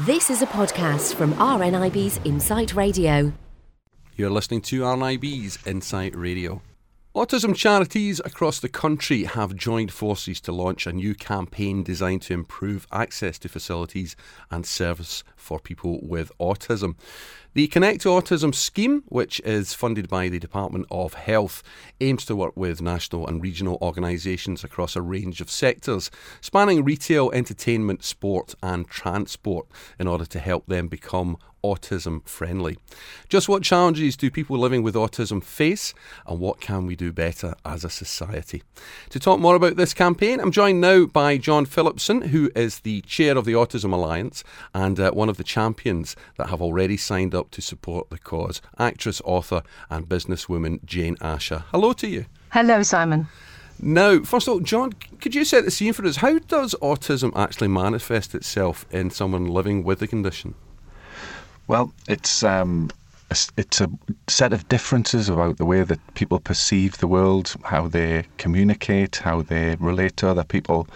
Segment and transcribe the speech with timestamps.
[0.00, 3.32] This is a podcast from RNIB's Insight Radio.
[4.16, 6.62] You're listening to RNIB's Insight Radio.
[7.14, 12.34] Autism charities across the country have joined forces to launch a new campaign designed to
[12.34, 14.16] improve access to facilities
[14.50, 16.96] and service for people with autism.
[17.54, 21.62] The Connect to Autism scheme, which is funded by the Department of Health,
[22.00, 27.30] aims to work with national and regional organisations across a range of sectors, spanning retail,
[27.30, 29.68] entertainment, sport, and transport,
[30.00, 32.76] in order to help them become autism friendly.
[33.28, 35.94] Just what challenges do people living with autism face,
[36.26, 38.62] and what can we do better as a society?
[39.10, 43.00] To talk more about this campaign, I'm joined now by John Phillipson, who is the
[43.02, 47.34] chair of the Autism Alliance and uh, one of the champions that have already signed
[47.34, 51.64] up to support the cause, actress, author, and businesswoman Jane Asher.
[51.70, 52.26] Hello to you.
[52.50, 53.26] Hello, Simon.
[53.80, 56.16] Now, first of all, John, could you set the scene for us?
[56.16, 60.54] How does autism actually manifest itself in someone living with the condition?
[61.66, 62.90] Well, it's um,
[63.56, 63.90] it's a
[64.28, 69.42] set of differences about the way that people perceive the world, how they communicate, how
[69.42, 70.86] they relate to other people,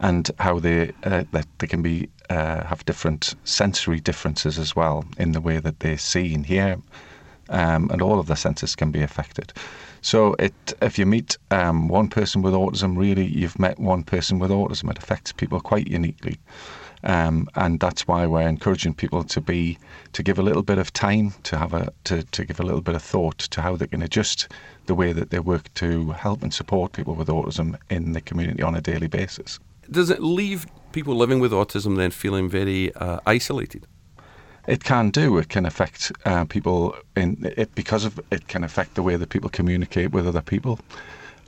[0.00, 5.04] and how they uh, that they can be uh, have different sensory differences as well
[5.18, 6.78] in the way that they see and hear,
[7.48, 9.52] um, and all of the senses can be affected.
[10.02, 14.38] So, it if you meet um, one person with autism, really you've met one person
[14.38, 14.90] with autism.
[14.90, 16.38] It affects people quite uniquely.
[17.04, 19.78] Um, and that's why we're encouraging people to be
[20.12, 22.80] to give a little bit of time to have a to, to give a little
[22.80, 24.48] bit of thought to how they can adjust
[24.86, 28.62] the way that they work to help and support people with autism in the community
[28.62, 29.60] on a daily basis.
[29.90, 30.66] Does it leave
[30.96, 33.86] people living with autism then feeling very uh, isolated?
[34.66, 35.36] It can do.
[35.36, 39.28] It can affect uh, people in it because of it can affect the way that
[39.28, 40.80] people communicate with other people.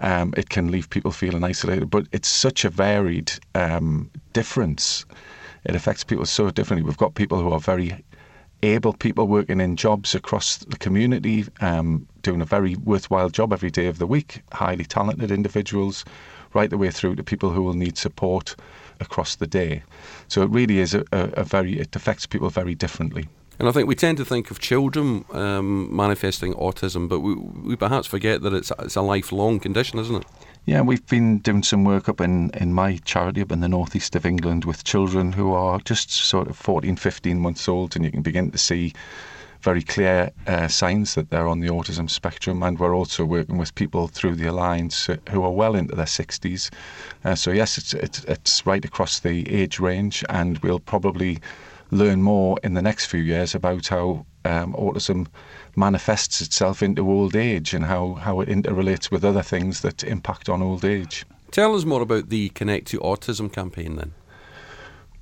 [0.00, 5.06] Um, it can leave people feeling isolated, but it's such a varied um, difference
[5.64, 6.86] it affects people so differently.
[6.86, 8.04] We've got people who are very
[8.62, 13.70] able people working in jobs across the community, um, doing a very worthwhile job every
[13.70, 16.04] day of the week, highly talented individuals,
[16.54, 18.56] right the way through to people who will need support
[19.00, 19.82] across the day.
[20.28, 23.28] So it really is a, a, very, it affects people very differently.
[23.58, 27.76] And I think we tend to think of children um, manifesting autism, but we, we
[27.76, 30.24] perhaps forget that it's, it's a lifelong condition, isn't it?
[30.64, 34.14] Yeah, we've been doing some work up in, in my charity up in the northeast
[34.14, 38.12] of England with children who are just sort of 14, 15 months old, and you
[38.12, 38.92] can begin to see
[39.62, 42.62] very clear uh, signs that they're on the autism spectrum.
[42.62, 46.70] And we're also working with people through the Alliance who are well into their 60s.
[47.24, 51.38] Uh, so, yes, it's, it's, it's right across the age range, and we'll probably
[51.90, 55.26] learn more in the next few years about how um, autism
[55.76, 60.48] manifests itself into old age and how, how it interrelates with other things that impact
[60.48, 61.24] on old age.
[61.50, 64.12] Tell us more about the Connect to Autism campaign then.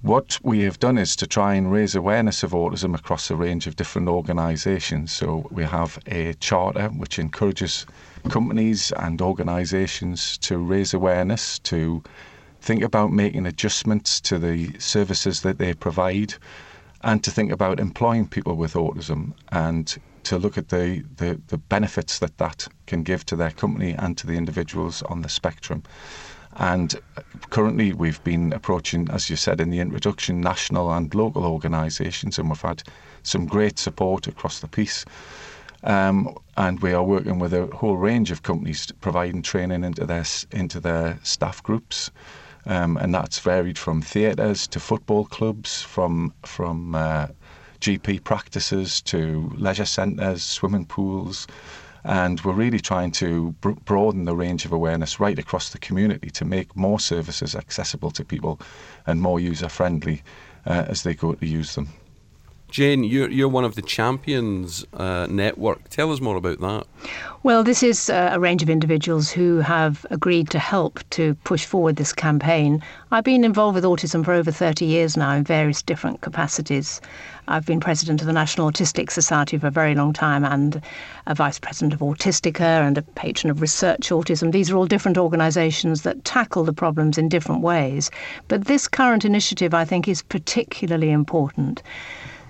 [0.07, 3.67] What we have done is to try and raise awareness of autism across a range
[3.67, 5.11] of different organisations.
[5.11, 7.87] So we have a charter which encourages
[8.29, 12.05] companies and organisations to raise awareness, to
[12.61, 16.35] think about making adjustments to the services that they provide,
[17.03, 21.59] and to think about employing people with autism and to look at the, the, the
[21.59, 25.83] benefits that that can give to their company and to the individuals on the spectrum.
[26.59, 26.95] And
[27.51, 32.49] currently, we've been approaching, as you said in the introduction, national and local organisations, and
[32.49, 32.83] we've had
[33.23, 35.05] some great support across the piece.
[35.85, 40.25] Um, and we are working with a whole range of companies providing training into their
[40.51, 42.11] into their staff groups,
[42.65, 47.29] um, and that's varied from theatres to football clubs, from from uh,
[47.81, 51.47] GP practices to leisure centres, swimming pools.
[52.07, 56.31] And we're really trying to br- broaden the range of awareness right across the community
[56.31, 58.61] to make more services accessible to people
[59.07, 60.23] and more user friendly
[60.67, 61.89] uh, as they go to use them.
[62.77, 65.89] Jane, you're, you're one of the Champions uh, Network.
[65.89, 66.85] Tell us more about that.
[67.43, 71.65] Well, this is uh, a range of individuals who have agreed to help to push
[71.65, 72.83] forward this campaign.
[73.11, 77.01] I've been involved with autism for over 30 years now in various different capacities.
[77.49, 80.83] I've been president of the National Autistic Society for a very long time and
[81.27, 84.53] a vice president of Autistica and a patron of Research Autism.
[84.53, 88.11] These are all different organisations that tackle the problems in different ways.
[88.49, 91.83] But this current initiative, I think, is particularly important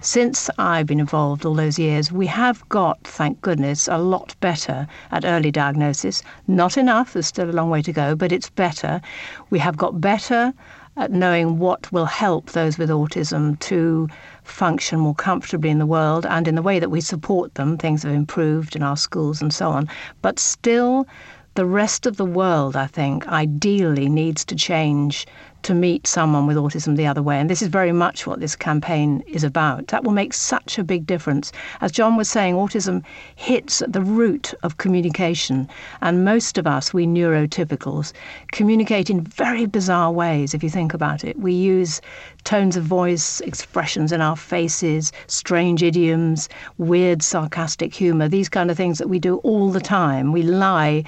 [0.00, 4.86] since I've been involved all those years, we have got, thank goodness, a lot better
[5.10, 6.22] at early diagnosis.
[6.46, 9.00] Not enough, there's still a long way to go, but it's better.
[9.50, 10.52] We have got better
[10.96, 14.08] at knowing what will help those with autism to
[14.44, 17.76] function more comfortably in the world and in the way that we support them.
[17.76, 19.88] Things have improved in our schools and so on.
[20.22, 21.06] But still,
[21.54, 25.26] the rest of the world, I think, ideally needs to change
[25.62, 27.40] to meet someone with autism the other way.
[27.40, 29.88] And this is very much what this campaign is about.
[29.88, 31.50] That will make such a big difference.
[31.80, 33.02] As John was saying, autism
[33.34, 35.68] hits at the root of communication.
[36.02, 38.12] And most of us, we neurotypicals,
[38.52, 41.38] communicate in very bizarre ways if you think about it.
[41.38, 42.00] We use
[42.44, 46.48] tones of voice, expressions in our faces, strange idioms,
[46.78, 50.32] weird sarcastic humour, these kind of things that we do all the time.
[50.32, 51.04] We lie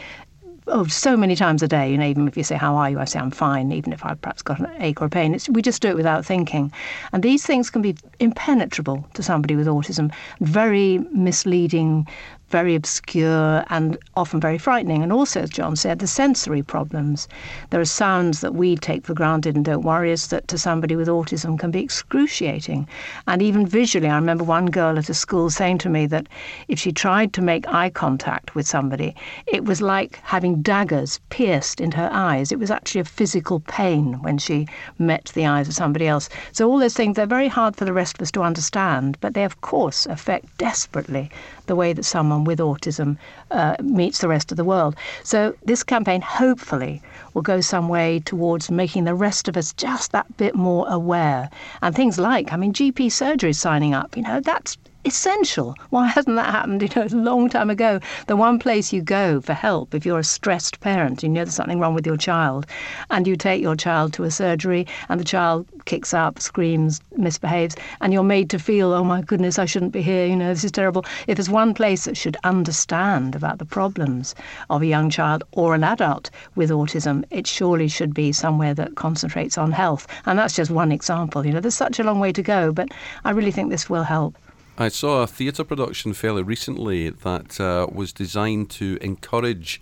[0.69, 1.91] oh, so many times a day.
[1.91, 2.99] You know, even if you say, How are you?
[2.99, 5.35] I say, I'm fine, even if I've perhaps got an ache or a pain.
[5.35, 6.73] It's, we just do it without thinking.
[7.13, 12.07] And these things can be impenetrable to somebody with autism, very misleading,
[12.51, 15.03] very obscure and often very frightening.
[15.03, 17.29] And also, as John said, the sensory problems.
[17.71, 20.97] There are sounds that we take for granted and don't worry us that to somebody
[20.97, 22.89] with autism can be excruciating.
[23.27, 26.27] And even visually, I remember one girl at a school saying to me that
[26.69, 29.15] if she tried to make eye contact with somebody,
[29.47, 32.51] it was like having daggers pierced into her eyes.
[32.51, 34.67] It was actually a physical pain when she
[34.99, 36.29] met the eyes of somebody else.
[36.53, 39.35] So, all those things, they're very hard for the rest of us to understand, but
[39.35, 41.31] they, of course, affect desperately
[41.67, 43.17] the way that someone with autism
[43.51, 44.97] uh, meets the rest of the world.
[45.23, 47.03] So this campaign hopefully
[47.35, 51.51] will go some way towards making the rest of us just that bit more aware.
[51.83, 54.77] And things like, I mean, GP surgery signing up, you know, that's
[55.09, 55.75] essential.
[55.89, 57.99] Why hasn't that happened, you know, a long time ago?
[58.27, 61.55] The one place you go for help if you're a stressed parent, you know there's
[61.55, 62.67] something wrong with your child,
[63.11, 67.75] and you take your child to a surgery and the child kicks up, screams, misbehaves,
[68.03, 70.63] and you're made to feel, oh my goodness, I shouldn't be here, you know, this
[70.63, 71.07] is terrible.
[71.27, 74.35] If there's one place that should understand about the problems
[74.69, 78.97] of a young child or an adult with autism, it surely should be somewhere that
[78.97, 80.07] concentrates on health.
[80.27, 81.47] And that's just one example.
[81.47, 82.89] You know, there's such a long way to go, but
[83.25, 84.37] I really think this will help.
[84.81, 89.81] I saw a theatre production fairly recently that uh, was designed to encourage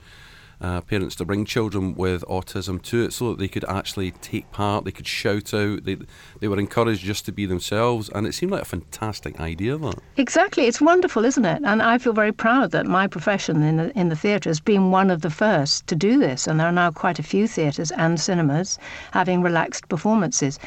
[0.60, 4.50] uh, parents to bring children with autism to it so that they could actually take
[4.52, 5.96] part, they could shout out, they,
[6.40, 8.08] they were encouraged just to be themselves.
[8.14, 9.98] And it seemed like a fantastic idea, that.
[10.16, 10.66] Exactly.
[10.66, 11.62] It's wonderful, isn't it?
[11.64, 14.90] And I feel very proud that my profession in the, in the theatre has been
[14.90, 16.46] one of the first to do this.
[16.46, 18.78] And there are now quite a few theatres and cinemas
[19.12, 20.58] having relaxed performances.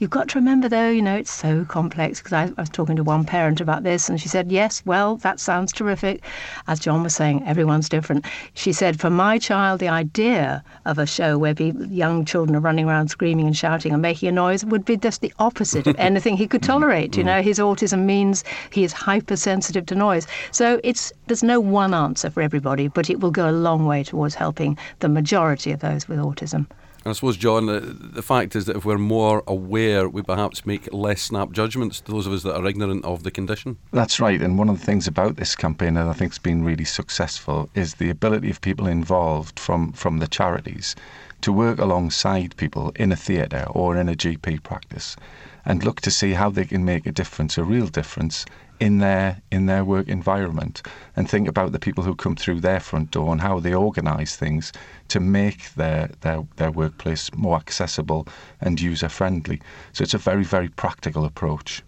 [0.00, 2.94] You've got to remember, though, you know, it's so complex because I, I, was talking
[2.96, 6.22] to one parent about this and she said, Yes, well, that sounds terrific.
[6.68, 8.24] As John was saying, everyone's different.
[8.54, 12.60] She said, For my child, the idea of a show where people, young children are
[12.60, 15.96] running around screaming and shouting and making a noise would be just the opposite of
[15.98, 17.16] anything he could tolerate.
[17.16, 17.26] You mm.
[17.26, 20.26] know, his autism means he is hypersensitive to noise.
[20.52, 24.04] So it's there's no one answer for everybody, but it will go a long way
[24.04, 26.66] towards helping the majority of those with autism.
[27.06, 30.92] I suppose, John, the, the, fact is that if we're more aware, we perhaps make
[30.92, 33.78] less snap judgments to those of us that are ignorant of the condition.
[33.92, 34.40] That's right.
[34.40, 37.70] And one of the things about this campaign that I think has been really successful
[37.74, 40.96] is the ability of people involved from, from the charities
[41.40, 45.16] to work alongside people in a theatre or in a GP practice
[45.64, 48.44] and look to see how they can make a difference, a real difference
[48.80, 50.82] in their in their work environment
[51.16, 54.36] and think about the people who come through their front door and how they organise
[54.36, 54.72] things
[55.08, 58.26] to make their, their their workplace more accessible
[58.60, 59.60] and user friendly.
[59.92, 61.82] So it's a very very practical approach.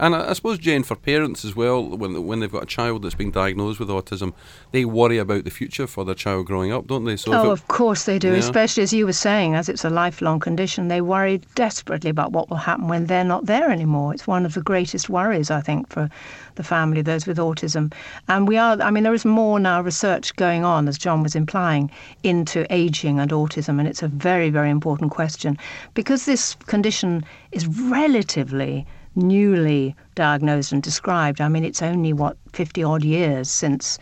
[0.00, 3.14] And I, suppose, Jane, for parents as well, when when they've got a child that's
[3.14, 4.32] been diagnosed with autism,
[4.72, 7.16] they worry about the future for their child growing up, don't they?
[7.16, 8.32] So oh, it, of course they do.
[8.32, 8.38] Yeah.
[8.38, 12.48] Especially as you were saying, as it's a lifelong condition, they worry desperately about what
[12.48, 14.14] will happen when they're not there anymore.
[14.14, 16.08] It's one of the greatest worries, I think, for
[16.54, 17.92] the family, those with autism.
[18.26, 21.36] And we are, I mean, there is more now research going on, as John was
[21.36, 21.90] implying,
[22.22, 25.58] into aging and autism, and it's a very, very important question
[25.92, 27.22] because this condition
[27.52, 31.40] is relatively newly diagnosed and described.
[31.40, 33.98] I mean, it's only, what, 50 odd years since.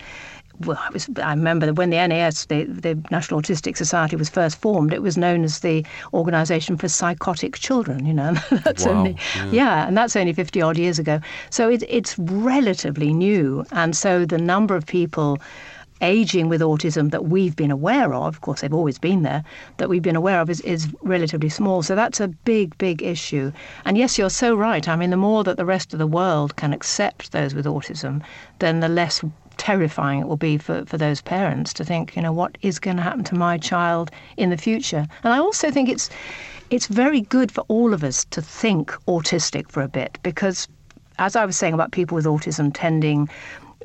[0.64, 4.60] Well, I, was, I remember when the NAS, the, the National Autistic Society, was first
[4.60, 8.34] formed, it was known as the Organisation for Psychotic Children, you know.
[8.64, 8.92] that's wow.
[8.92, 9.50] only, yeah.
[9.52, 9.86] yeah.
[9.86, 11.20] and that's only 50 odd years ago.
[11.50, 13.64] So it, it's relatively new.
[13.70, 15.38] And so the number of people
[16.00, 19.44] aging with autism that we've been aware of, of course they've always been there,
[19.78, 21.82] that we've been aware of is, is relatively small.
[21.82, 23.52] So that's a big, big issue.
[23.84, 24.86] And yes, you're so right.
[24.88, 28.22] I mean, the more that the rest of the world can accept those with autism,
[28.58, 29.22] then the less
[29.56, 32.96] terrifying it will be for, for those parents to think, you know, what is going
[32.96, 35.06] to happen to my child in the future?
[35.24, 36.08] And I also think it's
[36.70, 40.68] it's very good for all of us to think autistic for a bit because
[41.18, 43.28] as I was saying about people with autism tending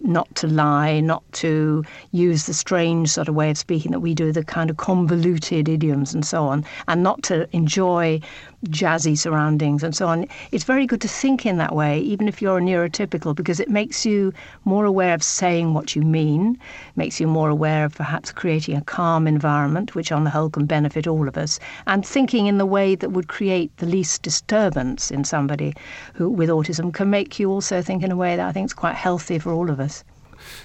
[0.03, 4.13] not to lie, not to use the strange sort of way of speaking that we
[4.13, 8.19] do, the kind of convoluted idioms and so on, and not to enjoy
[8.65, 10.27] jazzy surroundings and so on.
[10.51, 14.05] It's very good to think in that way, even if you're neurotypical, because it makes
[14.05, 14.34] you
[14.65, 16.58] more aware of saying what you mean,
[16.96, 20.65] makes you more aware of perhaps creating a calm environment, which on the whole can
[20.65, 25.12] benefit all of us, and thinking in the way that would create the least disturbance
[25.12, 25.74] in somebody
[26.13, 28.74] who with autism can make you also think in a way that I think is
[28.74, 30.03] quite healthy for all of us.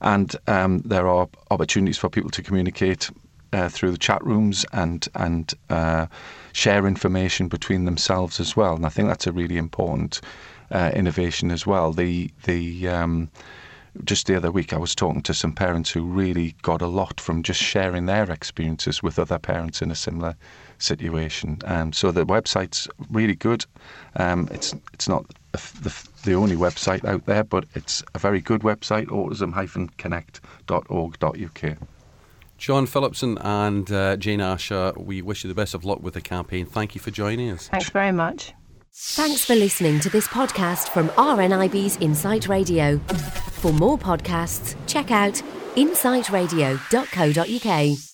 [0.00, 3.10] and um, there are opportunities for people to communicate
[3.56, 6.06] uh, through the chat rooms and and uh,
[6.52, 8.76] share information between themselves as well.
[8.76, 10.20] And I think that's a really important
[10.70, 11.92] uh, innovation as well.
[11.92, 13.30] The the um,
[14.04, 17.18] just the other week, I was talking to some parents who really got a lot
[17.18, 20.36] from just sharing their experiences with other parents in a similar
[20.78, 21.58] situation.
[21.64, 23.64] Um, so the website's really good.
[24.16, 25.94] Um, it's it's not the,
[26.24, 31.95] the, only website out there, but it's a very good website, autism-connect.org.uk.
[32.58, 36.20] John Phillipson and uh, Jane Asher, we wish you the best of luck with the
[36.20, 36.66] campaign.
[36.66, 37.68] Thank you for joining us.
[37.68, 38.54] Thanks very much.
[38.92, 42.98] Thanks for listening to this podcast from RNIB's Insight Radio.
[43.60, 45.42] For more podcasts, check out
[45.76, 48.06] insightradio.co.uk.